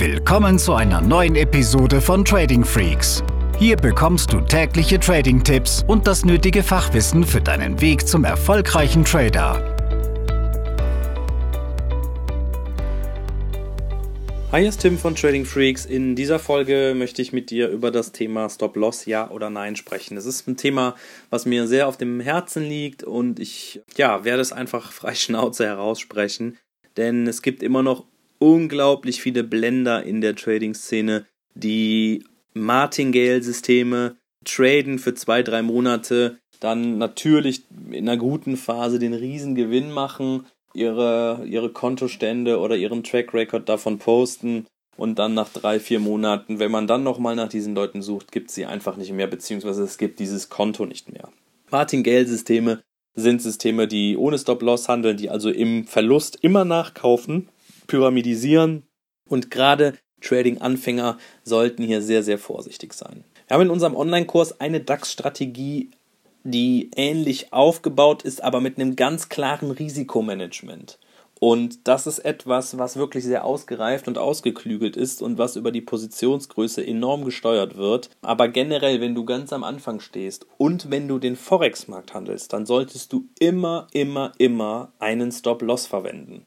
Willkommen 0.00 0.58
zu 0.58 0.72
einer 0.72 1.02
neuen 1.02 1.36
Episode 1.36 2.00
von 2.00 2.24
Trading 2.24 2.64
Freaks. 2.64 3.22
Hier 3.58 3.76
bekommst 3.76 4.32
du 4.32 4.40
tägliche 4.40 4.98
Trading-Tipps 4.98 5.84
und 5.86 6.06
das 6.06 6.24
nötige 6.24 6.62
Fachwissen 6.62 7.22
für 7.22 7.42
deinen 7.42 7.78
Weg 7.82 8.08
zum 8.08 8.24
erfolgreichen 8.24 9.04
Trader. 9.04 9.76
Hi, 14.50 14.60
hier 14.60 14.70
ist 14.70 14.80
Tim 14.80 14.96
von 14.96 15.14
Trading 15.14 15.44
Freaks. 15.44 15.84
In 15.84 16.16
dieser 16.16 16.38
Folge 16.38 16.94
möchte 16.96 17.20
ich 17.20 17.34
mit 17.34 17.50
dir 17.50 17.68
über 17.68 17.90
das 17.90 18.12
Thema 18.12 18.48
Stop-Loss, 18.48 19.04
ja 19.04 19.30
oder 19.30 19.50
nein 19.50 19.76
sprechen. 19.76 20.16
Es 20.16 20.24
ist 20.24 20.48
ein 20.48 20.56
Thema, 20.56 20.94
was 21.28 21.44
mir 21.44 21.66
sehr 21.66 21.86
auf 21.86 21.98
dem 21.98 22.20
Herzen 22.20 22.62
liegt 22.62 23.04
und 23.04 23.38
ich 23.38 23.82
ja, 23.98 24.24
werde 24.24 24.40
es 24.40 24.52
einfach 24.52 24.92
frei 24.92 25.14
Schnauze 25.14 25.66
heraussprechen, 25.66 26.56
denn 26.96 27.26
es 27.26 27.42
gibt 27.42 27.62
immer 27.62 27.82
noch 27.82 28.06
unglaublich 28.40 29.22
viele 29.22 29.44
Blender 29.44 30.02
in 30.02 30.20
der 30.20 30.34
Trading-Szene, 30.34 31.26
die 31.54 32.24
Martingale-Systeme 32.54 34.16
traden 34.44 34.98
für 34.98 35.14
zwei, 35.14 35.42
drei 35.42 35.62
Monate, 35.62 36.38
dann 36.58 36.98
natürlich 36.98 37.62
in 37.90 38.08
einer 38.08 38.16
guten 38.16 38.56
Phase 38.56 38.98
den 38.98 39.14
Riesengewinn 39.14 39.92
machen, 39.92 40.46
ihre, 40.74 41.44
ihre 41.46 41.70
Kontostände 41.70 42.58
oder 42.58 42.76
ihren 42.76 43.04
Track 43.04 43.34
Record 43.34 43.68
davon 43.68 43.98
posten 43.98 44.66
und 44.96 45.18
dann 45.18 45.34
nach 45.34 45.50
drei, 45.50 45.78
vier 45.78 46.00
Monaten, 46.00 46.58
wenn 46.58 46.70
man 46.70 46.86
dann 46.86 47.02
nochmal 47.02 47.36
nach 47.36 47.48
diesen 47.48 47.74
Leuten 47.74 48.02
sucht, 48.02 48.32
gibt 48.32 48.48
es 48.48 48.54
sie 48.54 48.66
einfach 48.66 48.96
nicht 48.96 49.12
mehr, 49.12 49.26
beziehungsweise 49.26 49.82
es 49.82 49.98
gibt 49.98 50.18
dieses 50.18 50.48
Konto 50.48 50.86
nicht 50.86 51.12
mehr. 51.12 51.28
Martingale-Systeme 51.70 52.82
sind 53.14 53.42
Systeme, 53.42 53.86
die 53.86 54.16
ohne 54.16 54.38
Stop-Loss 54.38 54.88
handeln, 54.88 55.16
die 55.16 55.30
also 55.30 55.50
im 55.50 55.86
Verlust 55.86 56.38
immer 56.40 56.64
nachkaufen 56.64 57.48
pyramidisieren 57.90 58.84
und 59.28 59.50
gerade 59.50 59.94
Trading-Anfänger 60.20 61.18
sollten 61.42 61.82
hier 61.82 62.02
sehr, 62.02 62.22
sehr 62.22 62.38
vorsichtig 62.38 62.92
sein. 62.92 63.24
Wir 63.48 63.56
haben 63.56 63.62
in 63.62 63.70
unserem 63.70 63.96
Online-Kurs 63.96 64.60
eine 64.60 64.80
DAX-Strategie, 64.80 65.90
die 66.44 66.90
ähnlich 66.94 67.52
aufgebaut 67.52 68.22
ist, 68.22 68.44
aber 68.44 68.60
mit 68.60 68.78
einem 68.78 68.94
ganz 68.94 69.28
klaren 69.28 69.72
Risikomanagement. 69.72 71.00
Und 71.40 71.88
das 71.88 72.06
ist 72.06 72.20
etwas, 72.20 72.78
was 72.78 72.96
wirklich 72.96 73.24
sehr 73.24 73.44
ausgereift 73.44 74.06
und 74.06 74.18
ausgeklügelt 74.18 74.96
ist 74.96 75.20
und 75.20 75.38
was 75.38 75.56
über 75.56 75.72
die 75.72 75.80
Positionsgröße 75.80 76.86
enorm 76.86 77.24
gesteuert 77.24 77.76
wird. 77.76 78.10
Aber 78.20 78.48
generell, 78.48 79.00
wenn 79.00 79.16
du 79.16 79.24
ganz 79.24 79.52
am 79.52 79.64
Anfang 79.64 79.98
stehst 79.98 80.46
und 80.58 80.90
wenn 80.90 81.08
du 81.08 81.18
den 81.18 81.34
Forex-Markt 81.34 82.14
handelst, 82.14 82.52
dann 82.52 82.66
solltest 82.66 83.12
du 83.12 83.26
immer, 83.40 83.88
immer, 83.92 84.32
immer 84.38 84.92
einen 85.00 85.32
Stop-Loss 85.32 85.86
verwenden. 85.86 86.46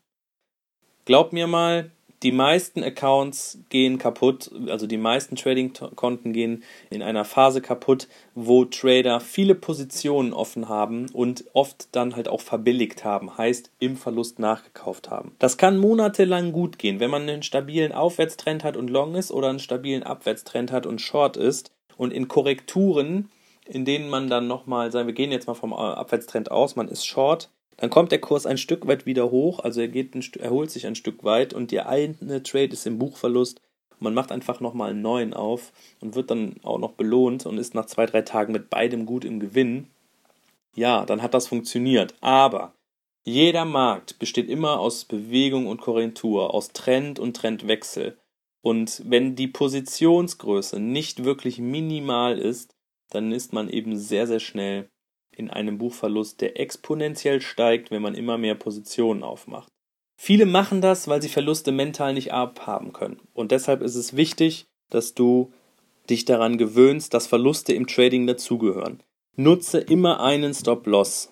Glaub 1.05 1.33
mir 1.33 1.47
mal, 1.47 1.91
die 2.23 2.31
meisten 2.31 2.81
Accounts 2.83 3.59
gehen 3.67 3.97
kaputt, 3.97 4.49
also 4.69 4.87
die 4.87 4.97
meisten 4.97 5.35
Trading-Konten 5.35 6.31
gehen 6.31 6.63
in 6.89 7.01
einer 7.01 7.25
Phase 7.25 7.61
kaputt, 7.61 8.07
wo 8.33 8.63
Trader 8.63 9.19
viele 9.19 9.55
Positionen 9.55 10.31
offen 10.31 10.69
haben 10.69 11.09
und 11.11 11.43
oft 11.51 11.89
dann 11.91 12.15
halt 12.15 12.29
auch 12.29 12.39
verbilligt 12.39 13.03
haben, 13.03 13.37
heißt 13.37 13.71
im 13.79 13.97
Verlust 13.97 14.39
nachgekauft 14.39 15.09
haben. 15.09 15.35
Das 15.39 15.57
kann 15.57 15.77
monatelang 15.77 16.53
gut 16.53 16.79
gehen, 16.79 17.01
wenn 17.01 17.11
man 17.11 17.23
einen 17.23 17.43
stabilen 17.43 17.91
Aufwärtstrend 17.91 18.63
hat 18.63 18.77
und 18.77 18.89
Long 18.89 19.15
ist 19.15 19.31
oder 19.31 19.49
einen 19.49 19.59
stabilen 19.59 20.03
Abwärtstrend 20.03 20.71
hat 20.71 20.85
und 20.85 21.01
Short 21.01 21.35
ist 21.35 21.71
und 21.97 22.13
in 22.13 22.29
Korrekturen, 22.29 23.29
in 23.65 23.83
denen 23.83 24.09
man 24.09 24.29
dann 24.29 24.47
nochmal, 24.47 24.93
sagen 24.93 25.07
wir 25.07 25.13
gehen 25.13 25.31
jetzt 25.31 25.47
mal 25.47 25.53
vom 25.55 25.73
Abwärtstrend 25.73 26.51
aus, 26.51 26.77
man 26.77 26.87
ist 26.87 27.05
Short, 27.05 27.49
dann 27.83 27.89
kommt 27.89 28.13
der 28.13 28.21
Kurs 28.21 28.45
ein 28.45 28.57
Stück 28.57 28.87
weit 28.87 29.05
wieder 29.05 29.29
hoch, 29.29 29.59
also 29.59 29.81
er 29.81 29.89
geht 29.89 30.15
ein, 30.15 30.23
erholt 30.39 30.71
sich 30.71 30.87
ein 30.87 30.95
Stück 30.95 31.25
weit 31.25 31.53
und 31.53 31.69
der 31.71 31.89
eine 31.89 32.41
Trade 32.41 32.71
ist 32.71 32.87
im 32.87 32.97
Buchverlust. 32.97 33.59
Man 33.99 34.13
macht 34.13 34.31
einfach 34.31 34.61
nochmal 34.61 34.91
einen 34.91 35.01
neuen 35.01 35.33
auf 35.33 35.73
und 35.99 36.15
wird 36.15 36.31
dann 36.31 36.55
auch 36.63 36.79
noch 36.79 36.93
belohnt 36.93 37.45
und 37.45 37.57
ist 37.57 37.75
nach 37.75 37.85
zwei, 37.87 38.05
drei 38.05 38.21
Tagen 38.21 38.53
mit 38.53 38.69
beidem 38.69 39.05
gut 39.05 39.25
im 39.25 39.41
Gewinn. 39.41 39.89
Ja, 40.73 41.05
dann 41.05 41.21
hat 41.21 41.33
das 41.33 41.47
funktioniert. 41.47 42.15
Aber 42.21 42.73
jeder 43.25 43.65
Markt 43.65 44.17
besteht 44.17 44.47
immer 44.47 44.79
aus 44.79 45.03
Bewegung 45.03 45.67
und 45.67 45.81
Korrektur, 45.81 46.53
aus 46.53 46.71
Trend 46.71 47.19
und 47.19 47.35
Trendwechsel. 47.35 48.17
Und 48.61 49.01
wenn 49.05 49.35
die 49.35 49.49
Positionsgröße 49.49 50.79
nicht 50.79 51.25
wirklich 51.25 51.59
minimal 51.59 52.39
ist, 52.39 52.77
dann 53.09 53.33
ist 53.33 53.51
man 53.51 53.67
eben 53.67 53.97
sehr, 53.97 54.25
sehr 54.25 54.39
schnell 54.39 54.87
in 55.35 55.49
einem 55.49 55.77
Buchverlust, 55.77 56.41
der 56.41 56.59
exponentiell 56.59 57.41
steigt, 57.41 57.91
wenn 57.91 58.01
man 58.01 58.15
immer 58.15 58.37
mehr 58.37 58.55
Positionen 58.55 59.23
aufmacht. 59.23 59.69
Viele 60.15 60.45
machen 60.45 60.81
das, 60.81 61.07
weil 61.07 61.21
sie 61.21 61.29
Verluste 61.29 61.71
mental 61.71 62.13
nicht 62.13 62.31
abhaben 62.31 62.93
können. 62.93 63.19
Und 63.33 63.51
deshalb 63.51 63.81
ist 63.81 63.95
es 63.95 64.15
wichtig, 64.15 64.65
dass 64.89 65.13
du 65.13 65.51
dich 66.09 66.25
daran 66.25 66.57
gewöhnst, 66.57 67.13
dass 67.13 67.27
Verluste 67.27 67.73
im 67.73 67.87
Trading 67.87 68.27
dazugehören. 68.27 69.01
Nutze 69.35 69.79
immer 69.79 70.21
einen 70.21 70.53
Stop-Loss. 70.53 71.31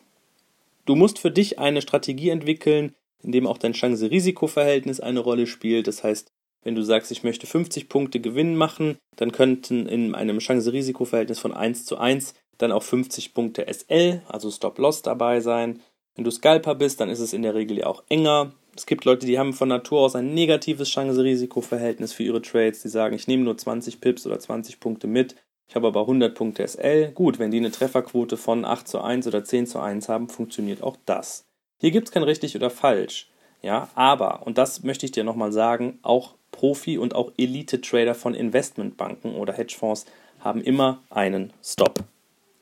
Du 0.86 0.96
musst 0.96 1.20
für 1.20 1.32
dich 1.32 1.60
eine 1.60 1.82
Strategie 1.82 2.30
entwickeln, 2.30 2.94
in 3.22 3.32
dem 3.32 3.46
auch 3.46 3.58
dein 3.58 3.74
Chance-Risiko-Verhältnis 3.74 5.00
eine 5.00 5.20
Rolle 5.20 5.46
spielt. 5.46 5.88
Das 5.88 6.04
heißt, 6.04 6.32
wenn 6.64 6.76
du 6.76 6.82
sagst, 6.84 7.12
ich 7.12 7.24
möchte 7.24 7.48
50 7.48 7.90
Punkte 7.90 8.20
Gewinn 8.20 8.56
machen, 8.56 8.98
dann 9.16 9.32
könnten 9.32 9.88
in 9.88 10.16
einem 10.16 10.40
Chance-Risiko-Verhältnis 10.40 11.40
von 11.40 11.54
1 11.54 11.86
zu 11.86 11.98
1 11.98 12.34
dann 12.62 12.72
auch 12.72 12.84
50 12.84 13.34
Punkte 13.34 13.66
SL, 13.72 14.22
also 14.28 14.52
Stop-Loss 14.52 15.02
dabei 15.02 15.40
sein. 15.40 15.82
Wenn 16.16 16.24
du 16.24 16.32
Scalper 16.32 16.76
bist, 16.76 17.00
dann 17.00 17.10
ist 17.10 17.20
es 17.20 17.34
in 17.34 17.42
der 17.42 17.56
Regel 17.56 17.80
ja 17.80 17.88
auch 17.88 18.04
enger. 18.10 18.52
Es 18.76 18.86
gibt 18.86 19.06
Leute, 19.06 19.26
die 19.26 19.40
haben 19.40 19.54
von 19.54 19.70
Natur 19.70 20.02
aus 20.02 20.16
ein 20.16 20.34
negatives 20.34 20.90
Chance-Risiko-Verhältnis 20.90 22.14
für 22.14 22.24
ihre 22.24 22.42
Trades. 22.42 22.82
Die 22.82 22.90
sagen, 22.90 23.16
ich 23.16 23.28
nehme 23.28 23.44
nur 23.44 23.58
20 23.58 24.02
Pips 24.02 24.26
oder 24.26 24.40
20 24.40 24.80
Punkte 24.80 25.08
mit, 25.08 25.36
ich 25.72 25.76
habe 25.76 25.88
aber 25.88 26.02
100 26.02 26.36
Punkte 26.36 26.68
SL. 26.68 27.12
Gut, 27.14 27.40
wenn 27.40 27.50
die 27.50 27.58
eine 27.58 27.72
Trefferquote 27.72 28.36
von 28.36 28.66
8 28.66 28.90
zu 28.90 29.00
1 29.00 29.26
oder 29.26 29.46
10 29.46 29.68
zu 29.68 29.80
1 29.80 30.10
haben, 30.10 30.28
funktioniert 30.28 30.84
auch 30.84 30.98
das. 31.06 31.46
Hier 31.80 31.92
gibt 31.92 32.10
es 32.10 32.12
kein 32.12 32.24
richtig 32.24 32.58
oder 32.58 32.70
falsch. 32.70 33.30
Ja, 33.62 33.88
aber, 33.96 34.46
und 34.46 34.58
das 34.58 34.84
möchte 34.84 35.06
ich 35.06 35.14
dir 35.14 35.24
nochmal 35.24 35.54
sagen, 35.54 36.00
auch 36.02 36.36
Profi- 36.52 36.98
und 36.98 37.16
auch 37.16 37.32
Elite-Trader 37.38 38.16
von 38.16 38.34
Investmentbanken 38.34 39.36
oder 39.36 39.54
Hedgefonds 39.54 40.06
haben 40.42 40.62
immer 40.62 41.02
einen 41.10 41.54
Stop. 41.64 42.04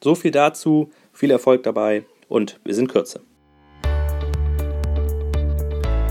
So 0.03 0.15
viel 0.15 0.31
dazu, 0.31 0.91
viel 1.13 1.31
Erfolg 1.31 1.63
dabei 1.63 2.05
und 2.27 2.59
wir 2.63 2.73
sind 2.73 2.87
kürzer. 2.87 3.21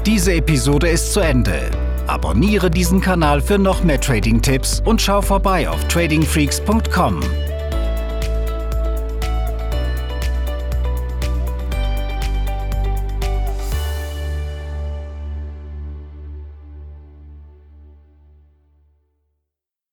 Diese 0.04 0.32
Episode 0.32 0.88
ist 0.88 1.12
zu 1.12 1.21
Ende. 1.21 1.71
Abonniere 2.06 2.71
diesen 2.71 3.00
Kanal 3.00 3.41
für 3.41 3.59
noch 3.59 3.84
mehr 3.84 4.00
Trading-Tipps 4.00 4.82
und 4.84 5.03
schau 5.03 5.21
vorbei 5.21 5.69
auf 5.69 5.87
tradingfreaks.com. 5.88 7.21